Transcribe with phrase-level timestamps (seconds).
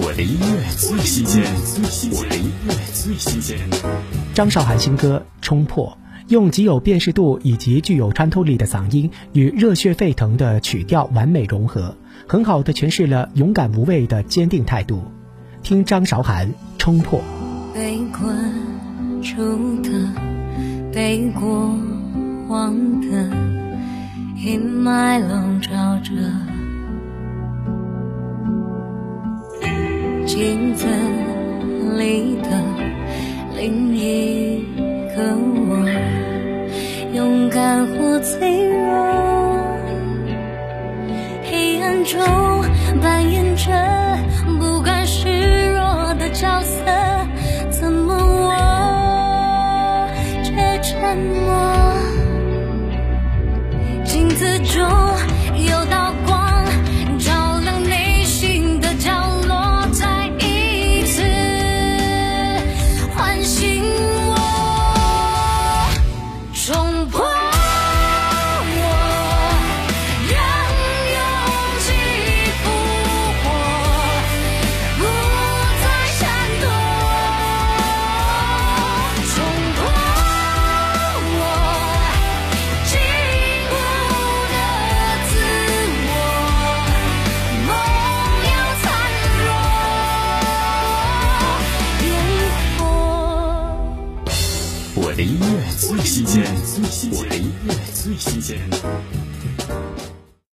[0.00, 1.42] 我的音乐最新鲜，
[2.12, 3.58] 我的音乐最新鲜。
[4.32, 11.96] 张韶涵新歌《冲破》，用极有辨识度以及具有穿透力的嗓音与热血沸腾的曲调完美融合，
[12.28, 15.02] 很好的诠释了勇敢无畏的坚定态度。
[15.64, 16.46] 听张韶涵
[16.78, 17.18] 《冲破》。
[17.74, 19.90] 被困住的，
[20.92, 21.76] 被过
[22.48, 23.08] 往的
[24.36, 25.70] 阴霾笼罩
[26.04, 26.12] 着。
[30.38, 30.86] 镜子
[31.96, 32.48] 里的
[33.56, 34.62] 另一
[35.12, 35.84] 个我，
[37.12, 38.78] 勇敢或脆弱，
[41.42, 42.22] 黑暗中
[43.02, 43.72] 扮演着
[44.60, 45.28] 不甘示
[45.74, 46.84] 弱的角色，
[47.68, 48.54] 怎么我
[50.44, 50.52] 却
[50.84, 51.50] 沉默？
[54.04, 54.86] 镜子中
[95.00, 96.44] 我的音乐最新鲜
[97.12, 98.58] 我的音乐最新鲜。